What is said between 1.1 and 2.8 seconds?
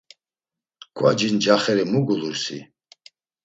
ncaxeri mu gulur si!